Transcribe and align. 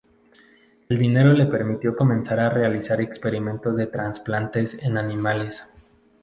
El 0.89 0.97
dinero 0.97 1.31
le 1.33 1.45
permitió 1.45 1.95
comenzar 1.95 2.39
a 2.39 2.49
realizar 2.49 2.99
experimentos 3.01 3.75
de 3.77 3.85
trasplantes 3.85 4.83
en 4.83 4.97
animales. 4.97 5.63